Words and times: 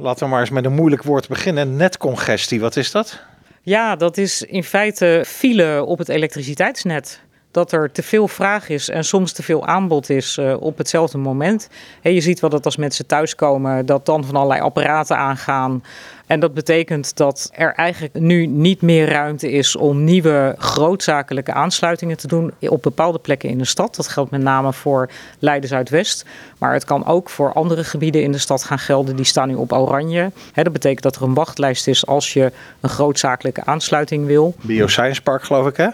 Laten 0.00 0.24
we 0.24 0.30
maar 0.30 0.40
eens 0.40 0.50
met 0.50 0.64
een 0.64 0.72
moeilijk 0.72 1.02
woord 1.02 1.28
beginnen. 1.28 1.76
Netcongestie, 1.76 2.60
wat 2.60 2.76
is 2.76 2.90
dat? 2.90 3.22
Ja, 3.62 3.96
dat 3.96 4.16
is 4.16 4.42
in 4.42 4.64
feite 4.64 5.24
file 5.26 5.84
op 5.84 5.98
het 5.98 6.08
elektriciteitsnet 6.08 7.20
dat 7.50 7.72
er 7.72 7.92
te 7.92 8.02
veel 8.02 8.28
vraag 8.28 8.68
is 8.68 8.88
en 8.88 9.04
soms 9.04 9.32
te 9.32 9.42
veel 9.42 9.66
aanbod 9.66 10.10
is 10.10 10.36
uh, 10.36 10.60
op 10.60 10.78
hetzelfde 10.78 11.18
moment. 11.18 11.68
En 12.02 12.14
je 12.14 12.20
ziet 12.20 12.40
wel 12.40 12.50
dat 12.50 12.64
als 12.64 12.76
mensen 12.76 13.06
thuiskomen, 13.06 13.86
dat 13.86 14.06
dan 14.06 14.24
van 14.24 14.34
allerlei 14.34 14.60
apparaten 14.60 15.16
aangaan. 15.16 15.82
En 16.26 16.40
dat 16.40 16.54
betekent 16.54 17.16
dat 17.16 17.50
er 17.52 17.72
eigenlijk 17.74 18.14
nu 18.18 18.46
niet 18.46 18.82
meer 18.82 19.08
ruimte 19.08 19.50
is 19.50 19.76
om 19.76 20.04
nieuwe 20.04 20.54
grootzakelijke 20.58 21.52
aansluitingen 21.52 22.16
te 22.16 22.26
doen 22.26 22.52
op 22.60 22.82
bepaalde 22.82 23.18
plekken 23.18 23.48
in 23.48 23.58
de 23.58 23.64
stad. 23.64 23.96
Dat 23.96 24.08
geldt 24.08 24.30
met 24.30 24.42
name 24.42 24.72
voor 24.72 25.10
Leiden 25.38 25.68
Zuidwest. 25.68 26.24
Maar 26.58 26.72
het 26.72 26.84
kan 26.84 27.06
ook 27.06 27.30
voor 27.30 27.52
andere 27.52 27.84
gebieden 27.84 28.22
in 28.22 28.32
de 28.32 28.38
stad 28.38 28.64
gaan 28.64 28.78
gelden. 28.78 29.16
Die 29.16 29.24
staan 29.24 29.48
nu 29.48 29.54
op 29.54 29.72
oranje. 29.72 30.32
dat 30.54 30.72
betekent 30.72 31.02
dat 31.02 31.16
er 31.16 31.22
een 31.22 31.34
wachtlijst 31.34 31.86
is 31.86 32.06
als 32.06 32.32
je 32.32 32.52
een 32.80 32.90
grootzakelijke 32.90 33.64
aansluiting 33.64 34.26
wil. 34.26 34.54
Bioscience 34.60 35.22
Park 35.22 35.42
geloof 35.42 35.66
ik 35.66 35.76
hè? 35.76 35.88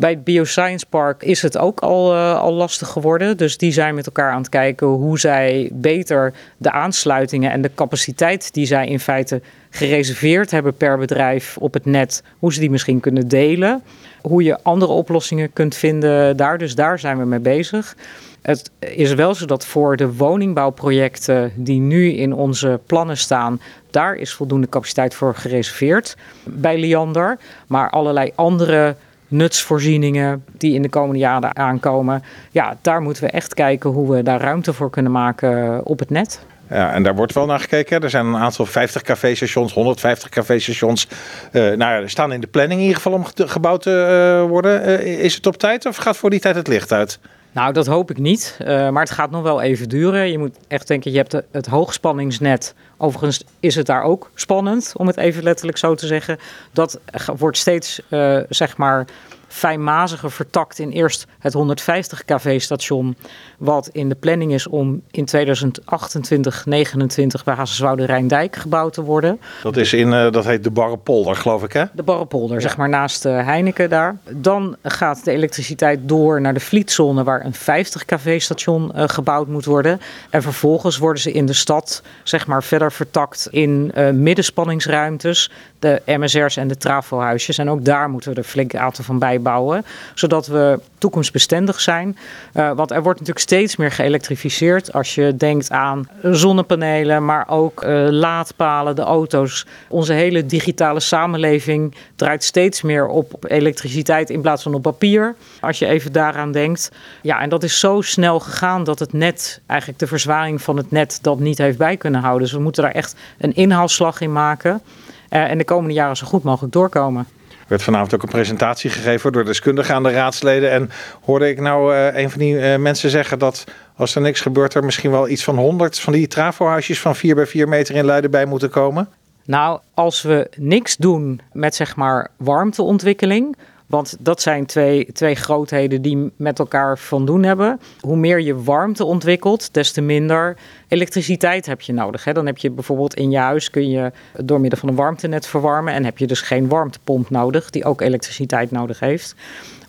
Bij 0.00 0.10
het 0.10 0.24
Bioscience 0.24 0.86
Park 0.86 1.22
is 1.22 1.42
het 1.42 1.58
ook 1.58 1.80
al, 1.80 2.14
uh, 2.14 2.40
al 2.40 2.52
lastig 2.52 2.88
geworden. 2.88 3.36
Dus 3.36 3.56
die 3.56 3.72
zijn 3.72 3.94
met 3.94 4.06
elkaar 4.06 4.32
aan 4.32 4.40
het 4.40 4.48
kijken 4.48 4.86
hoe 4.86 5.18
zij 5.18 5.70
beter 5.72 6.32
de 6.56 6.70
aansluitingen 6.70 7.50
en 7.50 7.62
de 7.62 7.70
capaciteit 7.74 8.54
die 8.54 8.66
zij 8.66 8.86
in 8.86 9.00
feite 9.00 9.40
gereserveerd 9.70 10.50
hebben 10.50 10.74
per 10.74 10.98
bedrijf 10.98 11.56
op 11.56 11.74
het 11.74 11.84
net, 11.84 12.22
hoe 12.38 12.52
ze 12.52 12.60
die 12.60 12.70
misschien 12.70 13.00
kunnen 13.00 13.28
delen. 13.28 13.82
Hoe 14.22 14.42
je 14.42 14.62
andere 14.62 14.92
oplossingen 14.92 15.52
kunt 15.52 15.74
vinden 15.74 16.36
daar. 16.36 16.58
Dus 16.58 16.74
daar 16.74 16.98
zijn 16.98 17.18
we 17.18 17.24
mee 17.24 17.38
bezig. 17.38 17.96
Het 18.42 18.70
is 18.78 19.14
wel 19.14 19.34
zo 19.34 19.46
dat 19.46 19.66
voor 19.66 19.96
de 19.96 20.14
woningbouwprojecten 20.14 21.52
die 21.54 21.80
nu 21.80 22.12
in 22.12 22.32
onze 22.32 22.80
plannen 22.86 23.16
staan, 23.16 23.60
daar 23.90 24.14
is 24.14 24.32
voldoende 24.32 24.68
capaciteit 24.68 25.14
voor 25.14 25.34
gereserveerd 25.34 26.16
bij 26.44 26.78
Liander. 26.78 27.38
Maar 27.66 27.90
allerlei 27.90 28.32
andere 28.34 28.96
nutsvoorzieningen 29.30 30.44
die 30.56 30.74
in 30.74 30.82
de 30.82 30.88
komende 30.88 31.18
jaren 31.18 31.56
aankomen. 31.56 32.22
Ja, 32.50 32.76
daar 32.80 33.02
moeten 33.02 33.24
we 33.24 33.30
echt 33.30 33.54
kijken 33.54 33.90
hoe 33.90 34.14
we 34.14 34.22
daar 34.22 34.40
ruimte 34.40 34.72
voor 34.72 34.90
kunnen 34.90 35.12
maken 35.12 35.80
op 35.86 35.98
het 35.98 36.10
net. 36.10 36.44
Ja, 36.70 36.92
en 36.92 37.02
daar 37.02 37.14
wordt 37.14 37.32
wel 37.32 37.46
naar 37.46 37.60
gekeken. 37.60 38.00
Er 38.00 38.10
zijn 38.10 38.26
een 38.26 38.36
aantal 38.36 38.66
50 38.66 39.02
café-stations, 39.02 39.72
150 39.72 40.28
café-stations. 40.28 41.08
Uh, 41.52 41.72
nou, 41.72 42.08
staan 42.08 42.32
in 42.32 42.40
de 42.40 42.46
planning 42.46 42.80
in 42.80 42.86
ieder 42.86 43.02
geval 43.02 43.18
om 43.18 43.26
gebouwd 43.34 43.82
te 43.82 44.40
uh, 44.42 44.48
worden. 44.48 44.88
Uh, 44.88 45.24
is 45.24 45.34
het 45.34 45.46
op 45.46 45.56
tijd 45.56 45.86
of 45.86 45.96
gaat 45.96 46.16
voor 46.16 46.30
die 46.30 46.40
tijd 46.40 46.54
het 46.54 46.68
licht 46.68 46.92
uit? 46.92 47.18
Nou, 47.52 47.72
dat 47.72 47.86
hoop 47.86 48.10
ik 48.10 48.18
niet. 48.18 48.56
maar 48.64 49.02
het 49.02 49.10
gaat 49.10 49.30
nog 49.30 49.42
wel 49.42 49.60
even 49.60 49.88
duren. 49.88 50.30
Je 50.30 50.38
moet 50.38 50.56
echt 50.68 50.88
denken, 50.88 51.10
je 51.10 51.16
hebt 51.16 51.42
het 51.50 51.66
hoogspanningsnet. 51.66 52.74
Overigens 52.96 53.44
is 53.60 53.74
het 53.74 53.86
daar 53.86 54.02
ook 54.02 54.30
spannend, 54.34 54.92
om 54.96 55.06
het 55.06 55.16
even 55.16 55.42
letterlijk 55.42 55.78
zo 55.78 55.94
te 55.94 56.06
zeggen. 56.06 56.38
Dat 56.72 57.00
wordt 57.36 57.56
steeds, 57.56 58.02
zeg 58.48 58.76
maar 58.76 59.06
fijnmaziger 59.50 60.30
vertakt 60.30 60.78
in 60.78 60.90
eerst 60.90 61.26
het 61.38 61.52
150 61.52 62.24
kV-station, 62.24 63.16
wat 63.58 63.88
in 63.92 64.08
de 64.08 64.14
planning 64.14 64.52
is 64.52 64.66
om 64.66 65.02
in 65.10 65.24
2028, 65.24 66.66
29 66.66 67.44
bij 67.44 67.54
Hazenswoude 67.54 68.04
Rijndijk 68.04 68.56
gebouwd 68.56 68.92
te 68.92 69.02
worden. 69.02 69.40
Dat 69.62 69.76
is 69.76 69.92
in, 69.92 70.08
uh, 70.08 70.30
dat 70.30 70.44
heet 70.44 70.64
de 70.64 70.70
Barrepolder, 70.70 71.36
geloof 71.36 71.62
ik, 71.62 71.72
hè? 71.72 71.84
De 71.92 72.02
Barrepolder, 72.02 72.60
zeg 72.60 72.76
maar 72.76 72.88
naast 72.88 73.24
uh, 73.24 73.44
Heineken 73.44 73.90
daar. 73.90 74.16
Dan 74.30 74.76
gaat 74.82 75.24
de 75.24 75.30
elektriciteit 75.30 76.00
door 76.02 76.40
naar 76.40 76.54
de 76.54 76.60
Vlietzone, 76.60 77.24
waar 77.24 77.44
een 77.44 77.54
50 77.54 78.04
kV-station 78.04 78.92
uh, 78.96 79.04
gebouwd 79.06 79.48
moet 79.48 79.64
worden. 79.64 80.00
En 80.30 80.42
vervolgens 80.42 80.98
worden 80.98 81.22
ze 81.22 81.32
in 81.32 81.46
de 81.46 81.52
stad, 81.52 82.02
zeg 82.22 82.46
maar, 82.46 82.62
verder 82.62 82.92
vertakt 82.92 83.48
in 83.50 83.92
middenspanningsruimtes, 84.14 85.50
de 85.78 86.02
MSR's 86.06 86.56
en 86.56 86.68
de 86.68 86.76
trafohuisjes. 86.76 87.58
En 87.58 87.70
ook 87.70 87.84
daar 87.84 88.10
moeten 88.10 88.30
we 88.32 88.36
er 88.36 88.44
flink 88.44 88.74
aantal 88.74 89.04
van 89.04 89.18
bij 89.18 89.39
bouwen, 89.40 89.84
zodat 90.14 90.46
we 90.46 90.80
toekomstbestendig 90.98 91.80
zijn. 91.80 92.18
Uh, 92.54 92.72
want 92.72 92.90
er 92.90 93.02
wordt 93.02 93.18
natuurlijk 93.18 93.46
steeds 93.46 93.76
meer 93.76 93.90
geëlektrificeerd. 93.90 94.92
Als 94.92 95.14
je 95.14 95.36
denkt 95.36 95.70
aan 95.70 96.08
zonnepanelen, 96.22 97.24
maar 97.24 97.48
ook 97.48 97.84
uh, 97.84 98.06
laadpalen, 98.08 98.96
de 98.96 99.02
auto's. 99.02 99.66
Onze 99.88 100.12
hele 100.12 100.46
digitale 100.46 101.00
samenleving 101.00 101.94
draait 102.16 102.44
steeds 102.44 102.82
meer 102.82 103.06
op 103.06 103.44
elektriciteit 103.48 104.30
in 104.30 104.40
plaats 104.40 104.62
van 104.62 104.74
op 104.74 104.82
papier. 104.82 105.34
Als 105.60 105.78
je 105.78 105.86
even 105.86 106.12
daaraan 106.12 106.52
denkt. 106.52 106.90
Ja, 107.22 107.40
en 107.40 107.48
dat 107.48 107.62
is 107.62 107.78
zo 107.78 108.00
snel 108.00 108.40
gegaan 108.40 108.84
dat 108.84 108.98
het 108.98 109.12
net, 109.12 109.60
eigenlijk 109.66 110.00
de 110.00 110.06
verzwaring 110.06 110.62
van 110.62 110.76
het 110.76 110.90
net, 110.90 111.18
dat 111.22 111.38
niet 111.38 111.58
heeft 111.58 111.78
bij 111.78 111.96
kunnen 111.96 112.20
houden. 112.20 112.42
Dus 112.42 112.52
we 112.52 112.62
moeten 112.62 112.82
daar 112.82 112.92
echt 112.92 113.14
een 113.38 113.54
inhaalslag 113.54 114.20
in 114.20 114.32
maken. 114.32 114.82
Uh, 115.30 115.50
en 115.50 115.58
de 115.58 115.64
komende 115.64 115.94
jaren 115.94 116.16
zo 116.16 116.26
goed 116.26 116.42
mogelijk 116.42 116.72
doorkomen 116.72 117.26
werd 117.70 117.82
vanavond 117.82 118.14
ook 118.14 118.22
een 118.22 118.28
presentatie 118.28 118.90
gegeven 118.90 119.32
door 119.32 119.44
deskundigen 119.44 119.94
aan 119.94 120.02
de 120.02 120.10
raadsleden. 120.10 120.70
En 120.70 120.90
hoorde 121.24 121.48
ik 121.48 121.60
nou 121.60 121.94
uh, 121.94 122.16
een 122.16 122.30
van 122.30 122.38
die 122.38 122.54
uh, 122.54 122.76
mensen 122.76 123.10
zeggen 123.10 123.38
dat 123.38 123.64
als 123.96 124.14
er 124.14 124.20
niks 124.20 124.40
gebeurt, 124.40 124.74
er 124.74 124.84
misschien 124.84 125.10
wel 125.10 125.28
iets 125.28 125.44
van 125.44 125.56
100 125.56 125.98
van 125.98 126.12
die 126.12 126.26
trafohuisjes 126.26 127.00
van 127.00 127.16
4 127.16 127.34
bij 127.34 127.46
4 127.46 127.68
meter 127.68 127.94
in 127.94 128.04
Leiden 128.04 128.30
bij 128.30 128.44
moeten 128.44 128.70
komen? 128.70 129.08
Nou, 129.44 129.80
als 129.94 130.22
we 130.22 130.50
niks 130.56 130.96
doen 130.96 131.40
met 131.52 131.74
zeg 131.74 131.96
maar 131.96 132.30
warmteontwikkeling, 132.36 133.56
want 133.90 134.16
dat 134.20 134.42
zijn 134.42 134.66
twee, 134.66 135.12
twee 135.12 135.34
grootheden 135.34 136.02
die 136.02 136.32
met 136.36 136.58
elkaar 136.58 136.98
van 136.98 137.26
doen 137.26 137.42
hebben. 137.42 137.80
Hoe 138.00 138.16
meer 138.16 138.40
je 138.40 138.62
warmte 138.62 139.04
ontwikkelt, 139.04 139.74
des 139.74 139.92
te 139.92 140.00
minder 140.00 140.56
elektriciteit 140.88 141.66
heb 141.66 141.80
je 141.80 141.92
nodig. 141.92 142.24
Hè. 142.24 142.32
Dan 142.32 142.46
heb 142.46 142.58
je 142.58 142.70
bijvoorbeeld 142.70 143.14
in 143.14 143.30
je 143.30 143.38
huis 143.38 143.70
kun 143.70 143.90
je 143.90 144.12
door 144.44 144.60
middel 144.60 144.78
van 144.78 144.88
een 144.88 144.94
warmtenet 144.94 145.46
verwarmen. 145.46 145.94
En 145.94 146.04
heb 146.04 146.18
je 146.18 146.26
dus 146.26 146.40
geen 146.40 146.68
warmtepomp 146.68 147.30
nodig, 147.30 147.70
die 147.70 147.84
ook 147.84 148.00
elektriciteit 148.00 148.70
nodig 148.70 149.00
heeft. 149.00 149.34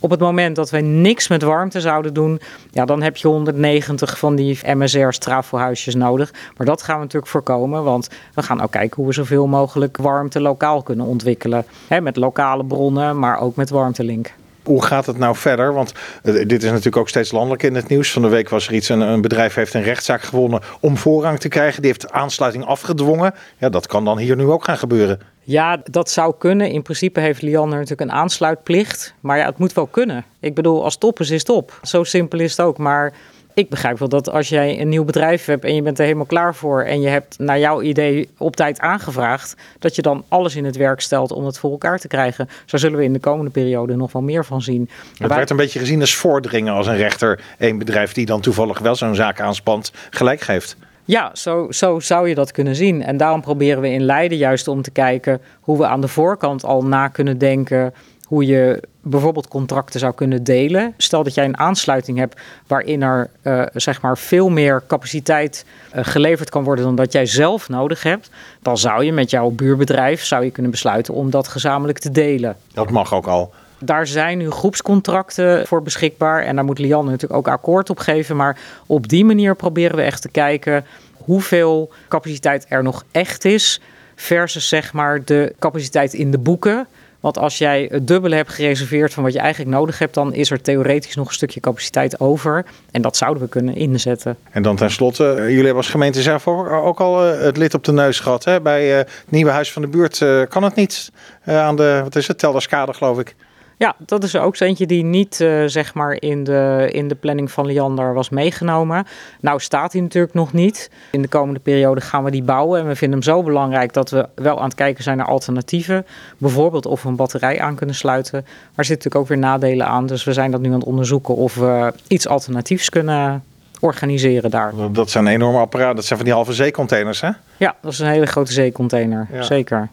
Op 0.03 0.09
het 0.09 0.19
moment 0.19 0.56
dat 0.56 0.69
wij 0.69 0.81
niks 0.81 1.28
met 1.28 1.41
warmte 1.41 1.81
zouden 1.81 2.13
doen, 2.13 2.39
ja, 2.72 2.85
dan 2.85 3.01
heb 3.01 3.17
je 3.17 3.28
190 3.28 4.19
van 4.19 4.35
die 4.35 4.59
MSR's 4.63 5.17
trafohuisjes 5.17 5.95
nodig. 5.95 6.34
Maar 6.57 6.66
dat 6.66 6.81
gaan 6.81 6.95
we 6.95 7.01
natuurlijk 7.01 7.31
voorkomen, 7.31 7.84
want 7.84 8.09
we 8.34 8.44
gaan 8.44 8.62
ook 8.62 8.72
kijken 8.72 8.95
hoe 8.95 9.06
we 9.06 9.13
zoveel 9.13 9.47
mogelijk 9.47 9.97
warmte 9.97 10.41
lokaal 10.41 10.81
kunnen 10.81 11.06
ontwikkelen. 11.06 11.66
Hè, 11.88 12.01
met 12.01 12.16
lokale 12.16 12.66
bronnen, 12.66 13.19
maar 13.19 13.39
ook 13.39 13.56
met 13.56 13.69
warmtelink. 13.69 14.34
Hoe 14.71 14.83
gaat 14.83 15.05
het 15.05 15.17
nou 15.17 15.35
verder? 15.35 15.73
Want 15.73 15.93
uh, 16.23 16.33
dit 16.33 16.63
is 16.63 16.69
natuurlijk 16.69 16.97
ook 16.97 17.09
steeds 17.09 17.31
landelijk 17.31 17.63
in 17.63 17.75
het 17.75 17.87
nieuws. 17.87 18.11
Van 18.11 18.21
de 18.21 18.27
week 18.27 18.49
was 18.49 18.67
er 18.67 18.73
iets, 18.73 18.89
een, 18.89 18.99
een, 18.99 19.21
bedrijf 19.21 19.53
heeft 19.53 19.73
een 19.73 19.83
rechtszaak 19.83 20.21
gewonnen 20.21 20.61
om 20.79 20.97
voorrang 20.97 21.39
te 21.39 21.47
krijgen. 21.47 21.81
Die 21.81 21.91
heeft 21.91 22.11
aansluiting 22.11 22.65
afgedwongen. 22.65 23.33
Ja, 23.57 23.69
dat 23.69 23.87
kan 23.87 24.05
dan 24.05 24.17
hier 24.17 24.35
nu 24.35 24.45
ook 24.45 24.63
gaan 24.63 24.77
gebeuren. 24.77 25.19
Ja, 25.39 25.81
dat 25.83 26.09
zou 26.09 26.33
kunnen. 26.37 26.71
In 26.71 26.81
principe 26.81 27.19
heeft 27.19 27.41
Liander 27.41 27.79
natuurlijk 27.79 28.09
een 28.09 28.17
aansluitplicht. 28.17 29.13
Maar 29.19 29.37
ja, 29.37 29.45
het 29.45 29.57
moet 29.57 29.73
wel 29.73 29.87
kunnen. 29.87 30.25
Ik 30.39 30.55
bedoel, 30.55 30.83
als 30.83 30.97
top 30.97 31.19
is, 31.19 31.29
is 31.29 31.43
top. 31.43 31.79
Zo 31.81 32.03
simpel 32.03 32.39
is 32.39 32.51
het 32.51 32.65
ook. 32.65 32.77
Maar 32.77 33.13
ik 33.53 33.69
begrijp 33.69 34.00
wel 34.00 34.09
dat 34.09 34.29
als 34.29 34.50
jij 34.50 34.79
een 34.79 34.89
nieuw 34.89 35.03
bedrijf 35.03 35.45
hebt 35.45 35.66
en 35.66 35.75
je 35.75 35.81
bent 35.81 35.97
er 35.97 36.03
helemaal 36.03 36.25
klaar 36.25 36.56
voor 36.56 36.84
en 36.84 37.01
je 37.01 37.07
hebt 37.07 37.39
naar 37.39 37.59
jouw 37.59 37.81
idee 37.81 38.29
op 38.38 38.56
tijd 38.56 38.79
aangevraagd, 38.79 39.56
dat 39.79 39.95
je 39.95 40.01
dan 40.01 40.23
alles 40.28 40.56
in 40.56 40.66
het 40.66 40.75
werk 40.75 41.01
stelt 41.01 41.31
om 41.31 41.45
het 41.45 41.59
voor 41.59 41.72
elkaar 41.72 42.00
te 42.00 42.07
krijgen. 42.07 42.50
Zo 42.66 42.78
zullen 42.78 42.97
we 42.97 43.03
in 43.03 43.13
de 43.13 43.19
komende 43.19 43.51
periode 43.51 43.95
nog 43.95 44.12
wel 44.12 44.22
meer 44.22 44.45
van 44.45 44.62
zien. 44.62 44.89
Het 45.17 45.34
werd 45.34 45.50
een 45.50 45.57
beetje 45.57 45.79
gezien 45.79 46.00
als 46.00 46.16
voordringen 46.16 46.73
als 46.73 46.88
een 46.88 46.97
rechter 46.97 47.39
een 47.57 47.78
bedrijf 47.78 48.13
die 48.13 48.25
dan 48.25 48.41
toevallig 48.41 48.79
wel 48.79 48.95
zo'n 48.95 49.16
zaak 49.16 49.39
aanspant 49.39 49.91
gelijk 50.09 50.41
geeft. 50.41 50.78
Ja, 51.06 51.31
zo, 51.33 51.72
zo 51.72 52.00
zou 52.00 52.29
je 52.29 52.35
dat 52.35 52.51
kunnen 52.51 52.75
zien. 52.75 53.03
En 53.03 53.18
daarom 53.18 53.41
proberen 53.41 53.81
we 53.81 53.89
in 53.89 54.01
Leiden 54.01 54.38
juist 54.38 54.68
om 54.68 54.81
te 54.81 54.91
kijken 54.91 55.41
hoe 55.59 55.78
we 55.78 55.85
aan 55.85 56.01
de 56.01 56.07
voorkant 56.07 56.63
al 56.63 56.83
na 56.83 57.07
kunnen 57.07 57.38
denken 57.38 57.94
hoe 58.31 58.46
je 58.46 58.81
bijvoorbeeld 59.02 59.47
contracten 59.47 60.00
zou 60.00 60.14
kunnen 60.14 60.44
delen. 60.44 60.94
Stel 60.97 61.24
dat 61.24 61.34
jij 61.34 61.46
een 61.46 61.58
aansluiting 61.58 62.18
hebt 62.18 62.42
waarin 62.68 63.02
er 63.02 63.30
uh, 63.44 63.64
zeg 63.74 64.02
maar 64.02 64.18
veel 64.18 64.50
meer 64.50 64.84
capaciteit 64.88 65.66
uh, 65.96 66.03
geleverd 66.03 66.50
kan 66.50 66.64
worden 66.64 66.86
dan 66.86 66.96
dat 66.96 67.12
jij 67.12 67.25
zelf 67.25 67.69
nodig 67.69 68.03
hebt, 68.03 68.30
dan 68.62 68.78
zou 68.78 69.03
je 69.03 69.14
met 69.14 69.30
jouw 69.30 69.50
buurbedrijf 69.50 70.24
zou 70.24 70.44
je 70.44 70.51
kunnen 70.51 70.72
besluiten 70.72 71.13
om 71.13 71.30
dat 71.30 71.48
gezamenlijk 71.48 72.00
te 72.00 72.12
delen. 72.12 72.56
Dat 72.74 72.89
mag 72.89 73.13
ook 73.13 73.28
al. 73.28 73.54
Daar 73.80 74.07
zijn 74.07 74.38
nu 74.38 74.51
groepscontracten 74.51 75.68
voor 75.68 75.84
beschikbaar 75.84 76.44
en 76.44 76.56
daar 76.56 76.66
moet 76.66 76.80
Lianne 76.80 77.12
natuurlijk 77.12 77.39
ook 77.39 77.54
akkoord 77.54 77.89
op 77.89 78.00
geven. 78.00 78.36
Maar 78.36 78.57
op 78.86 79.07
die 79.07 79.25
manier 79.25 79.56
proberen 79.56 79.95
we 79.95 80.01
echt 80.01 80.22
te 80.22 80.30
kijken 80.30 80.86
hoeveel 81.18 81.92
capaciteit 82.07 82.66
er 82.69 82.84
nog 82.84 83.04
echt 83.12 83.45
is 83.45 83.81
versus 84.16 84.68
zeg 84.68 84.94
maar 84.94 85.24
de 85.25 85.54
capaciteit 85.60 86.13
in 86.13 86.31
de 86.31 86.38
boeken. 86.38 86.88
Want 87.21 87.38
als 87.38 87.57
jij 87.57 87.88
het 87.91 88.07
dubbele 88.07 88.35
hebt 88.35 88.50
gereserveerd 88.50 89.13
van 89.13 89.23
wat 89.23 89.33
je 89.33 89.39
eigenlijk 89.39 89.75
nodig 89.75 90.00
hebt, 90.00 90.13
dan 90.13 90.33
is 90.33 90.51
er 90.51 90.62
theoretisch 90.62 91.15
nog 91.15 91.27
een 91.27 91.33
stukje 91.33 91.59
capaciteit 91.59 92.19
over. 92.19 92.65
En 92.91 93.01
dat 93.01 93.18
zouden 93.18 93.44
we 93.44 93.50
kunnen 93.50 93.75
inzetten. 93.75 94.38
En 94.51 94.63
dan 94.63 94.75
tenslotte, 94.75 95.29
eh, 95.29 95.38
jullie 95.38 95.56
hebben 95.56 95.75
als 95.75 95.89
gemeente 95.89 96.21
zelf 96.21 96.47
ook 96.47 97.00
al 97.00 97.25
eh, 97.25 97.41
het 97.41 97.57
lid 97.57 97.73
op 97.73 97.83
de 97.83 97.91
neus 97.91 98.19
gehad. 98.19 98.44
Hè? 98.44 98.62
Bij 98.62 98.91
eh, 98.91 98.97
het 98.97 99.25
nieuwe 99.29 99.51
huis 99.51 99.71
van 99.71 99.81
de 99.81 99.88
buurt 99.88 100.25
kan 100.50 100.63
het 100.63 100.75
niet 100.75 101.12
aan 101.45 101.75
de, 101.75 102.00
wat 102.03 102.15
is 102.15 102.27
het, 102.27 102.38
Telderskade 102.38 102.94
geloof 102.94 103.19
ik. 103.19 103.35
Ja, 103.81 103.95
dat 104.00 104.24
is 104.24 104.36
ook 104.36 104.60
eentje 104.60 104.86
die 104.86 105.04
niet 105.04 105.39
uh, 105.39 105.63
zeg 105.66 105.94
maar 105.94 106.18
in 106.19 106.44
de, 106.44 106.88
in 106.92 107.07
de 107.07 107.16
planning 107.16 107.51
van 107.51 107.66
Liander 107.66 108.13
was 108.13 108.30
meegenomen. 108.30 109.06
Nou 109.39 109.60
staat 109.60 109.94
hij 109.94 110.01
natuurlijk 110.01 110.33
nog 110.33 110.54
niet. 110.54 110.92
In 111.12 111.22
de 111.22 111.28
komende 111.28 111.60
periode 111.60 112.01
gaan 112.01 112.24
we 112.24 112.31
die 112.31 112.44
bouwen. 112.44 112.80
En 112.80 112.88
we 112.88 112.95
vinden 112.95 113.19
hem 113.19 113.28
zo 113.28 113.44
belangrijk 113.44 113.94
dat 113.94 114.10
we 114.10 114.28
wel 114.36 114.57
aan 114.57 114.63
het 114.63 114.75
kijken 114.75 115.04
zijn 115.04 115.18
naar 115.18 115.25
alternatieven. 115.25 116.06
Bijvoorbeeld 116.38 116.86
of 116.86 117.04
we 117.04 117.10
een 117.10 117.16
batterij 117.16 117.62
aan 117.62 117.75
kunnen 117.75 117.95
sluiten. 117.95 118.39
Maar 118.42 118.51
er 118.75 118.86
zitten 118.86 119.10
natuurlijk 119.12 119.16
ook 119.16 119.28
weer 119.28 119.38
nadelen 119.38 119.88
aan. 119.88 120.06
Dus 120.06 120.24
we 120.24 120.34
zijn 120.34 120.51
dat 120.51 120.62
nu 120.62 120.68
aan 120.68 120.80
het 120.80 120.84
onderzoeken 120.84 121.36
of 121.36 121.56
we 121.56 121.94
iets 122.07 122.27
alternatiefs 122.27 122.89
kunnen 122.89 123.44
organiseren 123.80 124.51
daar. 124.51 124.74
Dat 124.92 125.10
zijn 125.10 125.27
enorme 125.27 125.60
apparaten. 125.60 125.95
Dat 125.95 126.06
zijn 126.06 126.19
van 126.19 126.27
die 126.27 126.38
halve 126.38 126.54
zeecontainers, 126.54 127.22
hè? 127.22 127.30
Ja, 127.57 127.75
dat 127.81 127.92
is 127.92 128.00
een 128.00 128.07
hele 128.07 128.25
grote 128.25 128.54
zeecontainer. 128.54 129.27
Zeker. 129.39 129.89